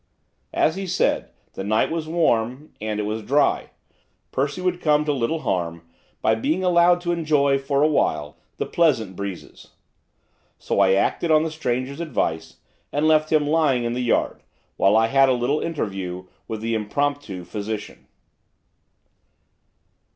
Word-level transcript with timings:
As 0.55 0.77
he 0.77 0.87
said, 0.87 1.29
the 1.53 1.63
night 1.63 1.91
was 1.91 2.07
warm, 2.07 2.73
and 2.81 2.99
it 2.99 3.03
was 3.03 3.21
dry. 3.21 3.69
Percy 4.31 4.59
would 4.59 4.81
come 4.81 5.05
to 5.05 5.13
little 5.13 5.41
harm 5.41 5.83
by 6.23 6.33
being 6.33 6.63
allowed 6.63 7.01
to 7.01 7.11
enjoy, 7.11 7.59
for 7.59 7.83
a 7.83 7.87
while, 7.87 8.35
the 8.57 8.65
pleasant 8.65 9.15
breezes. 9.15 9.73
So 10.57 10.79
I 10.79 10.93
acted 10.93 11.29
on 11.29 11.43
the 11.43 11.51
stranger's 11.51 11.99
advice, 11.99 12.57
and 12.91 13.07
left 13.07 13.31
him 13.31 13.45
lying 13.45 13.83
in 13.83 13.93
the 13.93 14.01
yard, 14.01 14.41
while 14.75 14.97
I 14.97 15.05
had 15.05 15.29
a 15.29 15.33
little 15.33 15.59
interview 15.59 16.25
with 16.47 16.61
the 16.61 16.73
impromptu 16.73 17.43
physician. 17.43 18.07